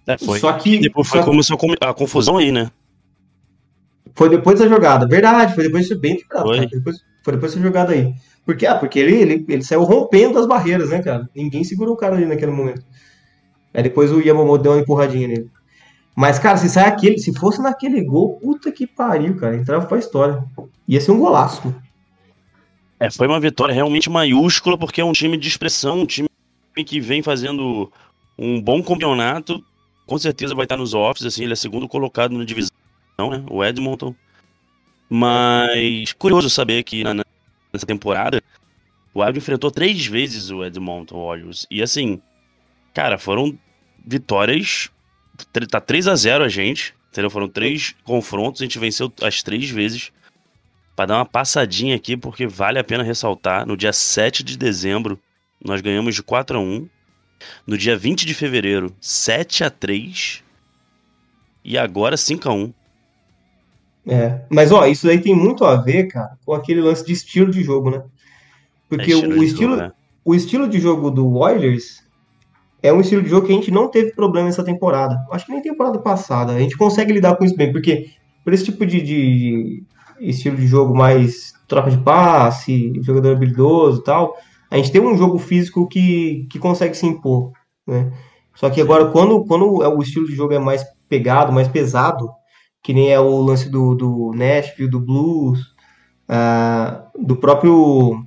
[0.08, 0.40] É, foi.
[0.40, 0.80] Só que.
[0.80, 1.26] Depois foi só...
[1.26, 2.72] começou a confusão aí, né?
[4.16, 5.08] Foi depois da jogada.
[5.08, 6.68] Verdade, foi depois bem lembrado, foi.
[6.68, 8.14] Depois, foi depois dessa jogada aí.
[8.46, 11.30] Porque, ah, porque ele, ele, ele saiu rompendo as barreiras, né, cara?
[11.36, 12.84] Ninguém segurou o cara ali naquele momento.
[13.74, 15.50] Aí depois o Yamamoto deu uma empurradinha nele.
[16.16, 19.56] Mas, cara, se sai aquele, se fosse naquele gol, puta que pariu, cara.
[19.56, 20.44] Entrava pra história.
[20.88, 21.74] Ia ser um golaço.
[23.00, 26.28] É, foi uma vitória realmente maiúscula, porque é um time de expressão, um time
[26.86, 27.92] que vem fazendo
[28.38, 29.64] um bom campeonato.
[30.12, 32.70] Com certeza vai estar nos offs, assim, ele é segundo colocado na divisão,
[33.18, 33.46] né?
[33.50, 34.14] O Edmonton.
[35.10, 37.24] Mas curioso saber que na,
[37.72, 38.44] nessa temporada
[39.14, 41.66] o Wild enfrentou três vezes o Edmonton Oilers.
[41.72, 42.22] E assim,
[42.94, 43.58] cara, foram
[44.06, 44.90] vitórias.
[45.70, 46.94] Tá 3 a 0 a gente.
[47.10, 47.30] Entendeu?
[47.30, 50.12] Foram três confrontos, a gente venceu as três vezes.
[50.94, 53.66] Pra dar uma passadinha aqui, porque vale a pena ressaltar.
[53.66, 55.18] No dia 7 de dezembro,
[55.64, 56.90] nós ganhamos de 4 a 1
[57.66, 60.44] No dia 20 de fevereiro, 7 a 3
[61.64, 62.74] E agora 5 a 1
[64.08, 67.52] É, mas ó, isso aí tem muito a ver, cara, com aquele lance de estilo
[67.52, 68.04] de jogo, né?
[68.90, 69.92] Porque É o de estilo, jogo, né?
[70.26, 72.04] o estilo de jogo do Oilers
[72.84, 75.16] é um estilo de jogo que a gente não teve problema essa temporada.
[75.32, 76.54] Acho que nem temporada passada.
[76.54, 78.10] A gente consegue lidar com isso bem, porque
[78.44, 79.84] por esse tipo de, de
[80.20, 84.36] estilo de jogo mais troca de passe, jogador habilidoso e tal,
[84.72, 87.52] a gente tem um jogo físico que, que consegue se impor,
[87.86, 88.12] né?
[88.56, 92.30] Só que agora, quando, quando é o estilo de jogo é mais pegado, mais pesado,
[92.82, 95.60] que nem é o lance do, do Nashville, do Blues,
[96.28, 98.26] ah, do próprio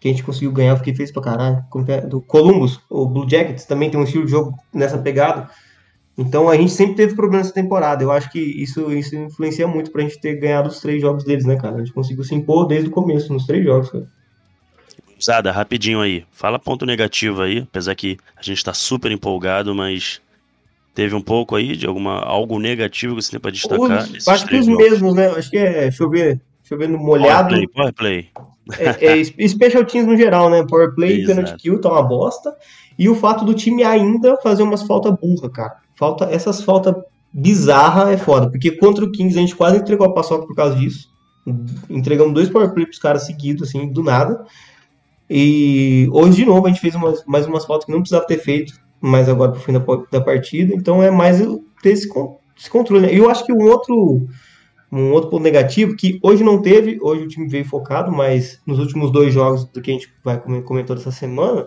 [0.00, 2.00] que a gente conseguiu ganhar, fiquei feliz pra caralho, é?
[2.02, 5.48] do Columbus, o Blue Jackets também tem um estilo de jogo nessa pegada.
[6.18, 8.02] Então a gente sempre teve problema nessa temporada.
[8.02, 11.44] Eu acho que isso, isso influencia muito pra gente ter ganhado os três jogos deles,
[11.44, 11.76] né, cara?
[11.76, 14.06] A gente conseguiu se impor desde o começo, nos três jogos, cara.
[15.24, 16.24] Zada, rapidinho aí.
[16.30, 20.20] Fala ponto negativo aí, apesar que a gente tá super empolgado, mas
[20.94, 24.04] teve um pouco aí de alguma algo negativo que você tem pra destacar.
[24.04, 24.84] Os- acho que os jogos?
[24.84, 25.28] mesmos, né?
[25.28, 27.48] Acho que é chover, chover no molhado.
[27.48, 28.28] Power play, power play.
[28.78, 30.64] É, é special teams no geral, né?
[30.68, 31.36] Power play e Exato.
[31.40, 32.54] penalty kill tá uma bosta.
[32.98, 35.76] E o fato do time ainda fazer umas faltas burra, cara.
[35.96, 36.94] Falta, essas faltas
[37.32, 38.48] bizarras é foda.
[38.50, 41.08] Porque contra o Kings a gente quase entregou a paçoca por causa disso.
[41.90, 44.44] Entregamos dois power play pros caras seguidos, assim, do nada.
[45.28, 48.38] E hoje, de novo, a gente fez umas, mais umas faltas que não precisava ter
[48.38, 48.74] feito.
[49.00, 50.74] Mas agora pro fim da, da partida.
[50.74, 51.38] Então é mais
[51.82, 52.08] ter esse,
[52.56, 53.06] esse controle.
[53.06, 53.14] né?
[53.14, 54.26] E eu acho que um outro
[54.92, 58.78] um outro ponto negativo que hoje não teve, hoje o time veio focado, mas nos
[58.78, 61.66] últimos dois jogos do que a gente vai come- comentou essa semana,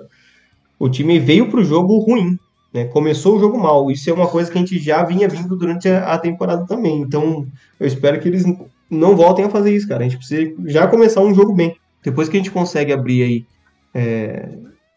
[0.79, 2.37] o time veio pro jogo ruim,
[2.73, 2.85] né?
[2.85, 3.91] Começou o jogo mal.
[3.91, 7.01] Isso é uma coisa que a gente já vinha vindo durante a, a temporada também.
[7.01, 7.45] Então,
[7.79, 8.45] eu espero que eles
[8.89, 10.01] não voltem a fazer isso, cara.
[10.05, 11.75] A gente precisa já começar um jogo bem.
[12.03, 13.45] Depois que a gente consegue abrir aí
[13.93, 14.49] é,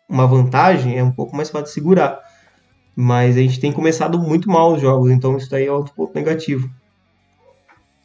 [0.08, 2.20] uma vantagem, é um pouco mais fácil de segurar.
[2.94, 6.14] Mas a gente tem começado muito mal os jogos, então isso daí é outro ponto
[6.14, 6.68] negativo.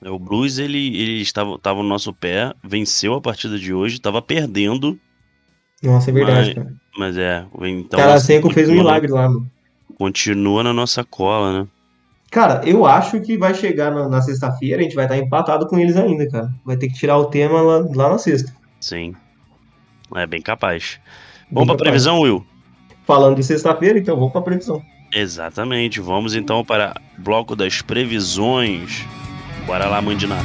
[0.03, 3.95] É, O Blues, ele, ele estava, estava no nosso pé, venceu a partida de hoje,
[3.95, 4.97] estava perdendo,
[5.81, 6.75] Nossa, é verdade, Mas- cara.
[6.97, 7.45] mas é.
[7.61, 9.49] Então, Tarasenko fez um milagre lá, mano.
[9.97, 11.67] Continua na nossa cola, né?
[12.31, 15.79] Cara, eu acho que vai chegar na, na sexta-feira, a gente vai estar empatado com
[15.79, 16.53] eles ainda, cara.
[16.65, 18.53] Vai ter que tirar o tema lá, lá na sexta.
[18.85, 19.15] Sim.
[20.13, 20.99] É bem capaz.
[21.51, 21.89] Vamos pra capaz.
[21.89, 22.45] previsão, Will?
[23.03, 24.79] Falando de sexta-feira, então vamos pra previsão.
[25.11, 25.99] Exatamente.
[25.99, 29.03] Vamos então para bloco das previsões.
[29.65, 30.37] Bora lá, Mandiná.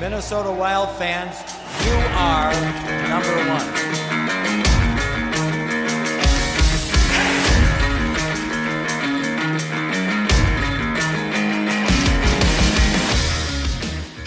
[0.00, 1.36] Minnesota Wild fans,
[1.86, 2.52] you are
[3.08, 4.19] number one.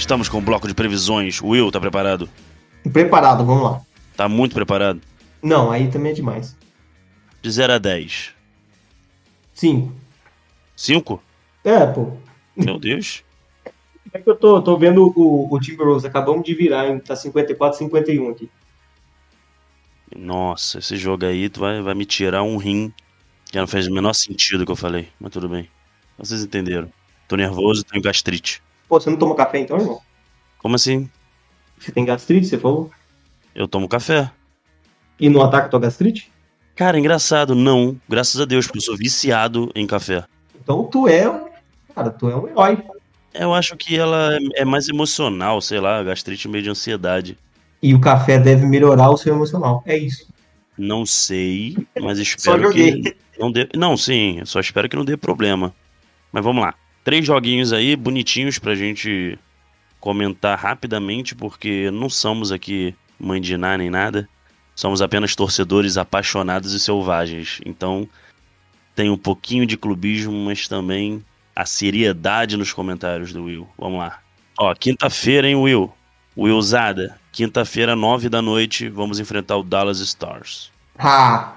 [0.03, 1.41] Estamos com o bloco de previsões.
[1.41, 2.29] Will, tá preparado?
[2.91, 3.81] Preparado, vamos lá.
[4.17, 4.99] Tá muito preparado?
[5.41, 6.57] Não, aí também é demais.
[7.41, 8.33] De 0 a 10.
[9.53, 9.93] Cinco.
[10.75, 11.23] 5?
[11.63, 12.17] É, pô.
[12.53, 13.23] Meu Deus.
[14.11, 16.99] É que eu tô, tô vendo o, o Timberwolves, acabamos de virar, hein?
[16.99, 18.49] Tá 54, 51 aqui.
[20.13, 22.93] Nossa, esse jogo aí tu vai, vai me tirar um rim.
[23.45, 25.07] Que não fez o menor sentido o que eu falei.
[25.17, 25.69] Mas tudo bem.
[26.17, 26.91] Vocês entenderam.
[27.25, 28.61] Tô nervoso, tenho gastrite.
[28.87, 29.99] Pô, você não toma café então, irmão?
[30.59, 31.09] Como assim?
[31.77, 32.91] Você tem gastrite, você falou?
[33.53, 34.31] Eu tomo café.
[35.19, 36.31] E não ataca tua gastrite?
[36.75, 37.99] Cara, engraçado, não.
[38.09, 40.23] Graças a Deus, porque eu sou viciado em café.
[40.61, 41.47] Então tu é, um-
[41.93, 42.83] cara, tu é um herói.
[43.33, 47.37] Eu acho que ela é- mais emocional, sei lá, gastrite meio de ansiedade.
[47.81, 49.83] E o café deve melhorar o seu emocional.
[49.85, 50.27] É isso.
[50.77, 53.67] Não sei, mas Só espero que não dê.
[53.75, 55.73] Não, sim, só espero que não dê problema.
[56.31, 56.73] Mas vamos lá.
[57.03, 59.37] Três joguinhos aí, bonitinhos pra gente
[59.99, 64.27] comentar rapidamente, porque não somos aqui Ná nem nada.
[64.75, 67.59] Somos apenas torcedores apaixonados e selvagens.
[67.65, 68.07] Então,
[68.95, 71.23] tem um pouquinho de clubismo, mas também
[71.55, 73.67] a seriedade nos comentários do Will.
[73.77, 74.19] Vamos lá.
[74.57, 75.91] Ó, quinta-feira, hein, Will?
[76.35, 80.71] Willzada, quinta-feira, nove da noite, vamos enfrentar o Dallas Stars.
[80.97, 81.53] Ah,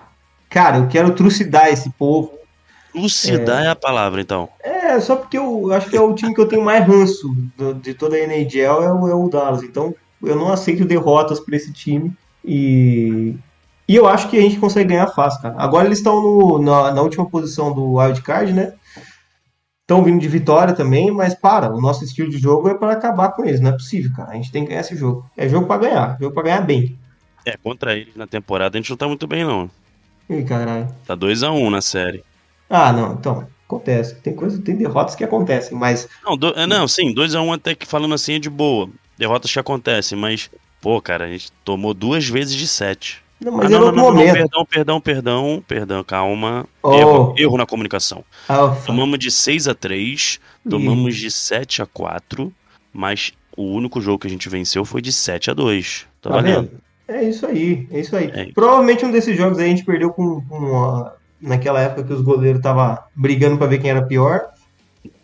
[0.50, 2.38] cara, eu quero trucidar esse povo.
[2.94, 3.68] Lucidar é.
[3.68, 4.48] a palavra, então.
[4.62, 7.74] É, só porque eu acho que é o time que eu tenho mais ranço do-
[7.74, 9.62] de toda a NHL é o, é o Dallas.
[9.62, 12.12] Então, eu não aceito derrotas pra esse time.
[12.44, 13.34] E,
[13.88, 15.54] e eu acho que a gente consegue ganhar fácil, cara.
[15.58, 18.72] Agora eles estão na, na última posição do Wild Card, né?
[19.82, 23.30] Estão vindo de vitória também, mas para, o nosso estilo de jogo é para acabar
[23.30, 23.60] com eles.
[23.60, 24.30] Não é possível, cara.
[24.30, 25.24] A gente tem que ganhar esse jogo.
[25.36, 26.98] É jogo pra ganhar, jogo pra ganhar bem.
[27.44, 29.70] É, contra eles na temporada a gente não tá muito bem, não.
[30.28, 30.88] Ih, caralho.
[31.06, 32.24] Tá 2x1 na série.
[32.68, 34.14] Ah, não, então, acontece.
[34.16, 37.86] Tem coisa, tem derrotas que acontecem, mas Não, do- é, não sim, 2x1 até que
[37.86, 38.88] falando assim é de boa.
[39.18, 40.50] Derrotas que acontecem, mas,
[40.80, 43.22] pô, cara, a gente tomou duas vezes de 7.
[43.40, 44.32] não, Ah, mas não, é não, não, não, momento.
[44.32, 46.66] perdão, perdão, perdão, perdão, calma.
[46.82, 46.92] Oh.
[46.94, 48.24] Erro, erro na comunicação.
[48.48, 52.52] Ah, Tomamos de 6 a 3 tomamos de 7 a 4
[52.92, 56.36] mas o único jogo que a gente venceu foi de 7 a 2 Tá, Tá
[56.36, 56.70] valendo.
[56.70, 56.80] vendo?
[57.08, 58.30] É isso aí, é isso aí.
[58.34, 58.46] É.
[58.52, 62.20] Provavelmente um desses jogos aí a gente perdeu com, com a- naquela época que os
[62.20, 64.48] goleiros estavam brigando pra ver quem era pior.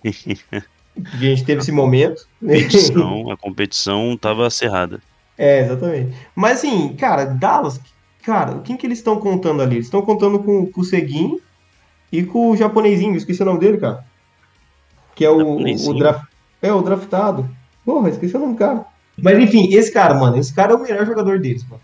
[0.04, 2.26] E a gente teve esse momento.
[2.40, 5.00] competição, a competição tava acirrada.
[5.38, 6.14] é, exatamente.
[6.34, 7.80] Mas assim, cara, Dallas,
[8.22, 9.76] cara, quem que eles estão contando ali?
[9.76, 11.40] Eles estão contando com, com o Seguin
[12.10, 14.04] e com o japonesinho, esqueci o nome dele, cara.
[15.14, 15.68] Que é o, o,
[16.62, 17.48] é, o draftado.
[17.84, 18.84] Porra, esqueci o nome do cara.
[19.16, 21.82] Mas enfim, esse cara, mano, esse cara é o melhor jogador deles, mano.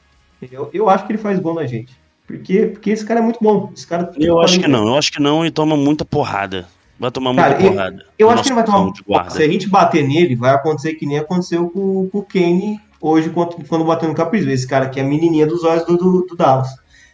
[0.50, 1.98] Eu, eu acho que ele faz gol na gente.
[2.28, 3.72] Porque, porque esse cara é muito bom.
[3.74, 6.68] Esse cara, Eu acho que não, eu acho que não e toma muita porrada.
[7.00, 8.04] Vai tomar muita Cara, eu- porrada.
[8.18, 8.92] Eu acho que ele vai tomar.
[8.92, 9.30] de guarda.
[9.30, 13.30] Se a gente bater nele, vai acontecer que nem aconteceu com, com o Kane hoje
[13.30, 14.50] quando, quando bateu no Caprizo.
[14.50, 16.68] Esse cara aqui é a menininha dos olhos do, do, do Dallas.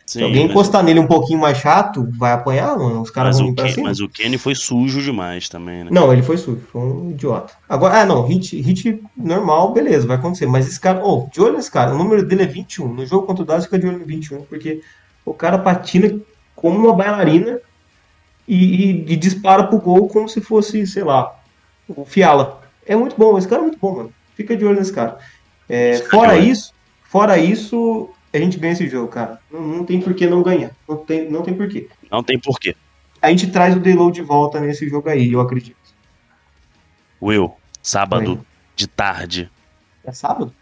[0.07, 3.01] Sim, Se alguém mas- encostar nele um pouquinho mais chato, vai apanhar, mano.
[3.03, 3.89] Os caras Mas vão vir pra Ken- cima.
[3.89, 5.91] mas o Kenny foi sujo demais também, né?
[5.93, 7.53] Não, ele foi sujo, foi um idiota.
[7.69, 10.47] Agora, ah, não, hit, hit normal, beleza, vai acontecer.
[10.47, 12.93] Mas esse cara, oh, de olho nesse cara, o número dele é 21.
[12.93, 14.81] No jogo contra o Dallas, fica de olho no 21, porque
[15.25, 16.19] o cara patina
[16.55, 17.59] como uma bailarina
[18.47, 21.35] e, e- e dispara pro gol como se fosse, sei lá,
[21.89, 22.63] o Fiala.
[22.87, 24.13] É muito bom, esse cara é muito bom, mano.
[24.35, 25.19] Fica de olho nesse cara.
[25.69, 26.73] É, fora isso,
[27.05, 29.41] fora isso, a gente ganha esse jogo, cara.
[29.51, 30.73] Não, não tem por que não ganhar.
[30.89, 31.89] Não tem, não tem por quê.
[32.11, 32.77] Não tem porquê.
[33.23, 35.77] A gente traz o Deload de volta nesse jogo aí, eu acredito.
[37.23, 38.45] Will, sábado
[38.77, 39.51] de tarde.
[40.05, 40.53] É sábado?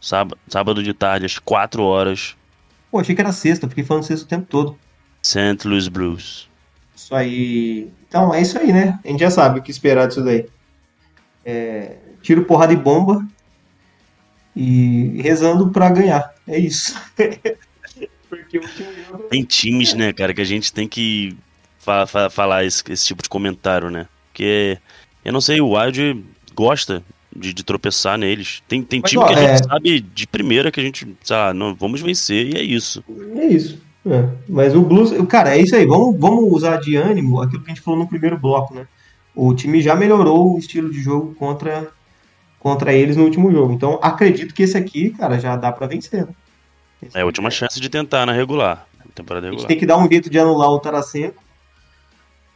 [0.00, 2.36] Sábado, sábado de tarde, às 4 horas,
[2.94, 4.78] Pô, achei que era sexta, fiquei falando sexta o tempo todo.
[5.20, 5.66] St.
[5.66, 6.48] Louis Blues.
[6.94, 7.90] Isso aí.
[8.06, 9.00] Então, é isso aí, né?
[9.04, 10.46] A gente já sabe o que esperar disso daí.
[11.44, 13.26] É, tiro, porrada e bomba.
[14.54, 16.32] E rezando pra ganhar.
[16.46, 16.94] É isso.
[18.30, 19.24] Porque o jogo.
[19.24, 21.36] Tem times, né, cara, que a gente tem que
[21.80, 24.06] fa- fa- falar esse, esse tipo de comentário, né?
[24.28, 24.78] Porque,
[25.24, 27.02] eu não sei, o Wild gosta
[27.34, 28.62] de, de tropeçar neles.
[28.68, 31.06] Tem, tem Mas, time ó, que a gente é- sabe de primeira que a gente,
[31.28, 33.02] lá, não, vamos vencer e é isso.
[33.36, 33.82] É isso.
[34.06, 34.28] É.
[34.48, 35.10] Mas o Blues.
[35.28, 35.86] Cara, é isso aí.
[35.86, 38.86] Vamos, vamos usar de ânimo aquilo que a gente falou no primeiro bloco, né?
[39.34, 41.90] O time já melhorou o estilo de jogo contra,
[42.60, 43.72] contra eles no último jogo.
[43.72, 46.26] Então, acredito que esse aqui, cara, já dá pra vencer.
[46.26, 46.32] né?
[47.14, 48.86] É a última chance de tentar na regular.
[49.14, 49.68] Temporada A gente regular.
[49.68, 51.42] tem que dar um jeito de anular o Tarasenko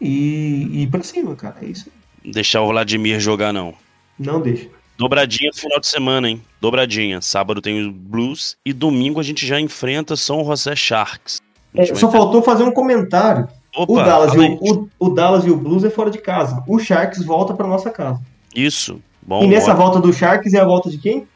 [0.01, 1.57] e, e ir pra cima, cara.
[1.63, 1.91] É isso.
[2.25, 2.31] aí.
[2.33, 3.75] Deixar o Vladimir jogar, não.
[4.19, 4.69] Não deixa.
[4.97, 6.43] Dobradinha no final de semana, hein?
[6.61, 7.21] Dobradinha.
[7.21, 11.41] Sábado tem os Blues e domingo a gente já enfrenta São José Sharks.
[11.75, 13.47] É, só ter- faltou fazer um comentário.
[13.77, 16.65] Opa, o, Dallas e o, o- o Dallas e o Blues é fora de casa.
[16.67, 18.21] O Sharks volta pra nossa casa.
[18.55, 19.01] Isso.
[19.23, 19.83] Bom, e nessa ótimo.
[19.85, 21.29] volta do Sharks é a volta de quem?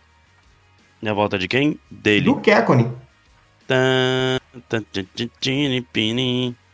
[1.00, 1.78] E a volta de quem?
[1.90, 2.24] Dele.
[2.24, 2.90] Do Kekkonen.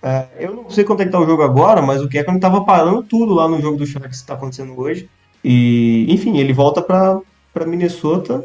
[0.03, 2.65] É, eu não sei quanto é que tá o jogo agora, mas o Kekkonen tava
[2.65, 5.09] parando tudo lá no jogo do Sharks que tá acontecendo hoje.
[5.45, 8.45] E, enfim, ele volta pra Minnesota.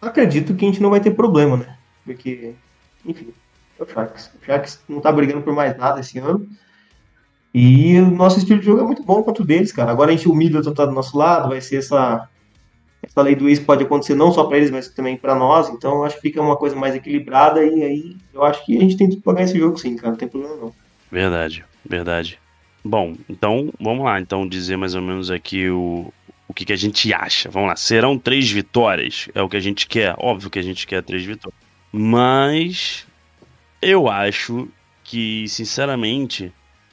[0.00, 1.76] Acredito que a gente não vai ter problema, né?
[2.04, 2.54] Porque,
[3.04, 3.28] enfim,
[3.78, 4.30] é o Sharks.
[4.40, 6.48] O Sharks não tá brigando por mais nada esse ano.
[7.52, 9.90] E o nosso estilo de jogo é muito bom quanto deles, cara.
[9.90, 12.28] Agora a gente, o Middleton tá do nosso lado, vai ser essa,
[13.02, 15.68] essa lei do ex pode acontecer não só pra eles, mas também pra nós.
[15.70, 18.96] Então acho que fica uma coisa mais equilibrada e aí eu acho que a gente
[18.96, 20.10] tem pra ganhar esse jogo sim, cara.
[20.10, 20.72] Não tem problema não.
[21.10, 22.38] Verdade, verdade.
[22.88, 26.10] Bom, então vamos lá, então dizer mais ou menos aqui o,
[26.48, 27.50] o que, que a gente acha.
[27.50, 29.28] Vamos lá, serão três vitórias?
[29.34, 30.14] É o que a gente quer?
[30.16, 31.60] Óbvio que a gente quer três vitórias.
[31.92, 33.06] Mas
[33.82, 34.70] eu acho
[35.04, 36.50] que, sinceramente,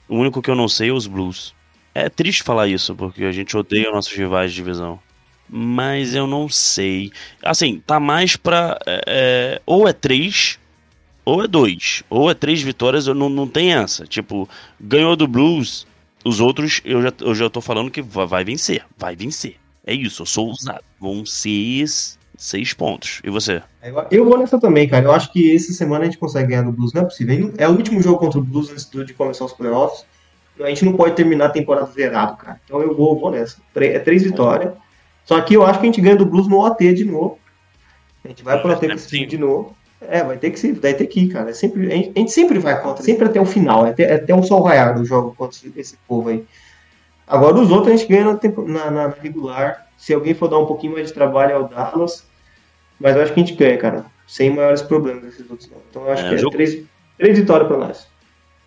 [0.10, 1.56] o único que eu não sei é os Blues.
[1.94, 5.00] É triste falar isso, porque a gente odeia nossos rivais de divisão.
[5.48, 7.10] Mas eu não sei.
[7.42, 8.78] Assim, tá mais pra.
[8.86, 10.60] é, é, ou é três,
[11.26, 12.04] ou é dois.
[12.10, 14.06] Ou é três vitórias, eu não, não tem essa.
[14.06, 14.48] Tipo,
[14.80, 15.86] ganhou do Blues,
[16.24, 18.84] os outros eu já, eu já tô falando que va- vai vencer.
[18.98, 19.56] Vai vencer.
[19.86, 20.84] É isso, eu sou ousado.
[21.00, 21.86] Vão ser.
[22.38, 23.22] Seis pontos.
[23.24, 23.64] E você?
[23.82, 25.06] Eu- Eu vou nessa também, cara.
[25.06, 26.92] Eu acho que essa semana a gente consegue ganhar do Blues.
[26.92, 27.54] Não é possível.
[27.58, 30.06] É o último jogo contra o Blues antes de começar os playoffs.
[30.60, 32.60] A gente não pode terminar a temporada zerado, cara.
[32.66, 33.58] Então eu vou, vou nessa.
[33.76, 34.74] É três vitórias.
[35.24, 37.40] Só que eu acho que a gente ganha do Blues no OT de novo.
[38.24, 39.74] A gente vai pro OT com esse time de novo.
[40.02, 41.50] É, vai ter que ser, vai ter que ir, cara.
[41.50, 44.34] É sempre, a, gente, a gente sempre vai contra, sempre até o final, até, até
[44.36, 46.44] o sol raiar do jogo contra esse, povo aí.
[47.28, 49.88] Agora os outros a gente ganha na, na- na regular.
[49.98, 52.24] Se alguém for dar um pouquinho mais de trabalho é o Dallas.
[53.00, 54.06] Mas eu acho que a gente ganha, cara.
[54.28, 55.78] Sem maiores problemas esses outros não.
[55.90, 56.78] Então eu acho É, que é jogo- três,
[57.18, 58.08] três vitórias pra nós.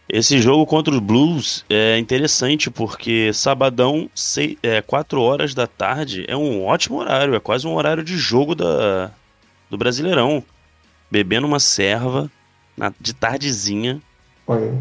[0.08, 6.24] Esse jogo contra os Blues é interessante porque sabadão, sei, é, 4 horas da tarde,
[6.26, 7.34] é um ótimo horário.
[7.34, 9.10] É quase um horário de jogo da,
[9.70, 10.42] do Brasileirão.
[11.10, 12.30] Bebendo uma serva
[12.76, 14.00] na- de tardezinha
[14.46, 14.74] Olha,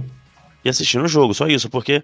[0.63, 1.33] e assistindo o jogo.
[1.33, 2.03] Só isso, porque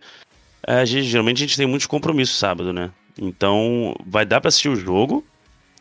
[0.66, 2.90] é, a gente- geralmente a gente tem muitos compromissos sábado, né?
[3.18, 5.24] Então vai dar pra assistir o jogo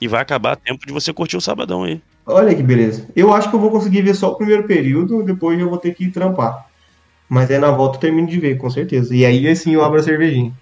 [0.01, 2.01] e vai acabar tempo de você curtir o sabadão aí.
[2.27, 3.09] olha que beleza.
[3.17, 5.95] Eu acho que eu vou conseguir ver só o primeiro período, depois eu vou ter
[5.95, 6.67] que trampar.
[7.29, 9.15] Mas aí na volta eu termino de ver, com certeza.
[9.15, 10.53] E aí assim eu abro a cervejinha.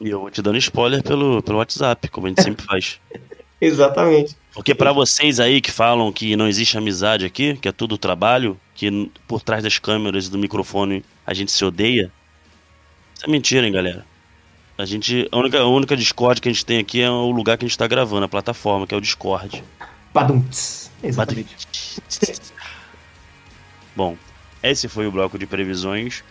[0.00, 3.00] E eu vou te dando spoiler pelo, pelo WhatsApp, como a gente sempre faz.
[3.60, 4.36] Exatamente.
[4.54, 8.58] Porque pra vocês aí que falam que não existe amizade aqui, que é tudo trabalho,
[8.74, 12.10] que por trás das câmeras e do microfone a gente se odeia,
[13.14, 14.04] isso é mentira, hein, galera.
[14.76, 17.56] A gente, a única, a única Discord que a gente tem aqui é o lugar
[17.58, 19.62] que a gente tá gravando, a plataforma, que é o Discord.
[20.12, 20.90] Padum-ts.
[21.02, 21.56] Exatamente.
[23.94, 24.16] Bom,
[24.62, 26.24] esse foi o bloco de previsões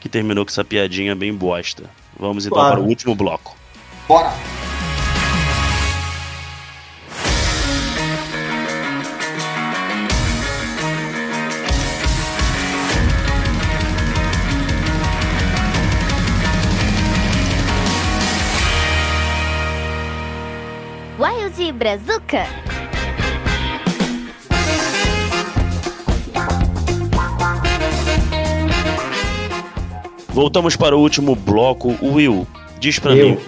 [0.00, 1.90] que terminou com essa piadinha bem bosta.
[2.18, 2.76] Vamos então Claro.
[2.76, 3.56] para o último bloco.
[4.06, 4.32] Bora!
[21.88, 22.44] Brazuca.
[30.28, 31.96] Voltamos para o último bloco.
[32.02, 32.46] Will,
[32.78, 33.30] diz pra Eu.
[33.30, 33.38] mim,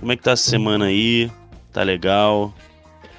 [0.00, 1.30] como é que tá essa semana aí?
[1.72, 2.54] Tá legal?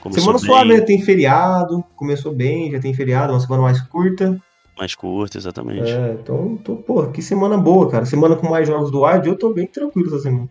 [0.02, 0.82] Começou Semana bem, suave, né?
[0.82, 4.40] Tem feriado, começou bem, já tem feriado, uma semana mais curta.
[4.78, 5.92] mais curta, exatamente.
[5.92, 8.06] É, então, tô, pô, que semana boa, cara.
[8.06, 10.50] Semana com mais jogos do Wild, eu tô bem tranquilo essa semana.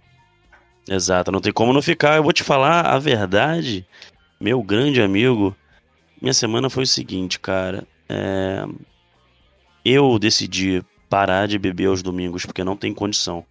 [0.89, 2.17] Exato, não tem como não ficar.
[2.17, 3.87] Eu vou te falar a verdade,
[4.41, 5.57] meu grande amigo.
[6.21, 7.87] Minha semana foi o seguinte, cara.
[8.09, 8.65] é,
[9.85, 13.45] Eu decidi parar de beber aos domingos porque não tem condição.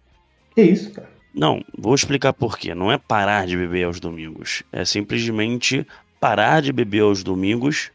[0.54, 1.10] Que isso, cara.
[1.34, 2.74] Não, vou explicar por quê.
[2.74, 4.62] Não é parar de beber aos domingos.
[4.72, 5.86] É simplesmente
[6.20, 7.90] parar de beber aos domingos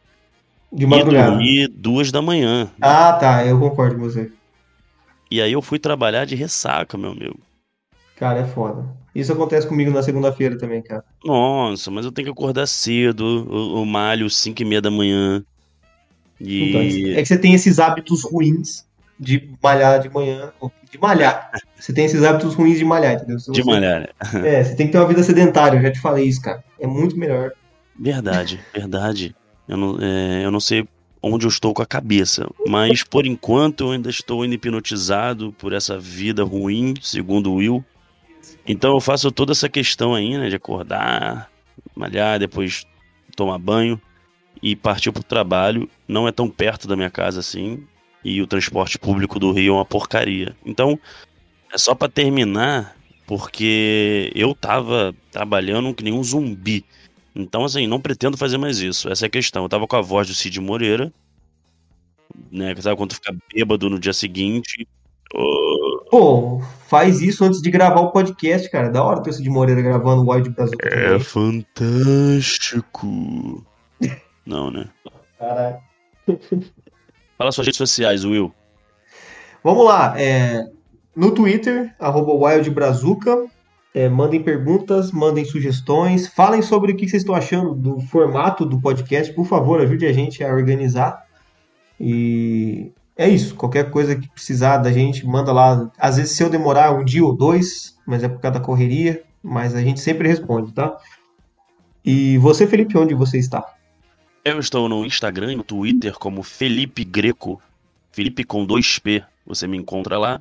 [0.72, 1.32] De e madrugada.
[1.32, 2.70] dormir duas da manhã.
[2.82, 4.32] Ah, tá, eu concordo com você.
[5.32, 7.40] E aí eu fui trabalhar de ressaca, meu amigo.
[8.20, 8.86] Cara, é foda.
[9.16, 11.04] Isso acontece comigo na segunda-feira também, cara.
[11.24, 13.48] Nossa, mas eu tenho que acordar cedo.
[13.50, 15.44] Eu, eu malho 5 e meia da manhã.
[16.40, 17.14] Então, E.
[17.16, 18.86] é que você tem esses hábitos ruins
[19.20, 20.52] de malhar de manhã.
[20.92, 21.52] De malhar.
[21.80, 23.40] Você tem esses hábitos ruins de malhar, entendeu?
[23.40, 24.08] Se De você- malhar, né?
[24.46, 26.62] É, você tem que ter uma vida sedentária, eu já te falei isso, cara.
[26.80, 27.52] É muito melhor.
[27.98, 29.34] Verdade, verdade.
[29.68, 30.86] Eu não, é, eu não sei
[31.22, 35.98] onde eu estou com a cabeça, mas por enquanto eu ainda estou hipnotizado por essa
[36.00, 37.84] vida ruim, segundo o Will.
[38.66, 41.50] Então eu faço toda essa questão aí, né, de acordar,
[41.96, 42.86] malhar, depois
[43.36, 44.00] tomar banho
[44.62, 45.90] e partir pro trabalho.
[46.08, 47.86] Não é tão perto da minha casa assim,
[48.24, 50.56] e o transporte público do Rio é uma porcaria.
[50.66, 51.00] Então,
[51.74, 52.96] é só pra terminar,
[53.26, 56.86] porque eu tava trabalhando que nem um zumbi.
[57.36, 59.10] Então, assim, não pretendo fazer mais isso.
[59.10, 59.64] Essa é a questão.
[59.64, 61.14] Eu tava com a voz do Cid Moreira,
[62.52, 62.76] né?
[62.78, 64.88] Sabe quando fica bêbado no dia seguinte.
[66.10, 68.90] Pô, faz isso antes de gravar o podcast, cara.
[68.90, 70.78] Da hora ter o Cid Moreira gravando o Wild Brasil.
[70.82, 73.08] é fantástico.
[74.46, 74.88] Não, né?
[75.38, 75.78] Caralho.
[77.38, 78.54] Fala suas redes sociais, Will.
[79.64, 80.20] Vamos lá.
[80.20, 80.68] é,
[81.16, 83.46] no Twitter, arroba WildBrazuca.
[83.94, 86.28] É, mandem perguntas, mandem sugestões.
[86.28, 89.34] Falem sobre o que vocês estão achando do formato do podcast.
[89.34, 91.26] Por favor, ajude a gente a organizar.
[92.00, 93.54] E é isso.
[93.54, 95.92] Qualquer coisa que precisar da gente, manda lá.
[95.98, 99.22] Às vezes, se eu demorar um dia ou dois, mas é por causa da correria.
[99.44, 100.98] Mas a gente sempre responde, tá?
[102.04, 103.76] E você, Felipe, onde você está?
[104.46, 107.62] Eu estou no Instagram e no Twitter como Felipe Greco.
[108.10, 109.26] Felipe com 2P.
[109.46, 110.40] Você me encontra lá.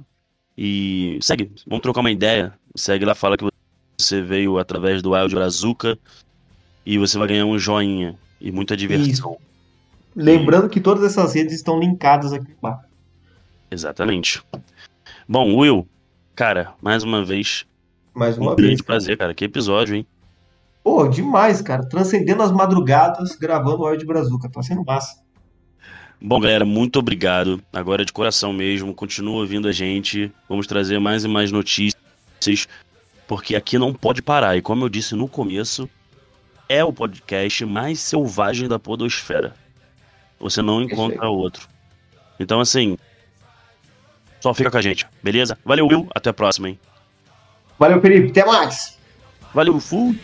[0.57, 2.53] E segue, vamos trocar uma ideia.
[2.77, 3.45] Segue lá, fala que
[3.99, 5.99] você veio através do Wild Brazuca.
[6.87, 9.37] E você vai ganhar um joinha e muita diversão.
[10.19, 12.89] Lembrando que todas essas redes estão linkadas aqui embaixo.
[13.71, 14.43] Exatamente.
[15.29, 15.87] Bom, Will,
[16.35, 17.65] cara, mais uma vez,
[18.15, 18.81] Mais um uma grande vez.
[18.81, 18.87] cara.
[18.87, 19.33] prazer, cara.
[19.35, 20.07] Que episódio, hein?
[20.83, 21.87] Pô, demais, cara.
[21.89, 24.49] Transcendendo as madrugadas, gravando o Wild Brazuca.
[24.49, 25.23] Tá sendo massa.
[26.21, 27.63] Bom, galera, muito obrigado.
[27.73, 30.33] Agora de coração mesmo, continua ouvindo a gente.
[30.49, 31.95] Vamos trazer mais e mais notícias,
[33.29, 34.57] porque aqui não pode parar.
[34.57, 35.89] E como eu disse no começo,
[36.69, 39.55] é o podcast mais selvagem da podosfera.
[40.41, 41.69] Você não encontra outro.
[42.39, 42.97] Então, assim,
[44.41, 45.59] só fica com a gente, beleza?
[45.65, 46.09] Valeu, Will.
[46.15, 46.79] Até a próxima, hein?
[47.79, 48.31] Valeu, Felipe.
[48.31, 48.99] Até mais.
[49.53, 50.19] Valeu, fui.